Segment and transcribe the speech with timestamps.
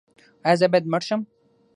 [0.47, 1.21] ایا زه باید مړ شم؟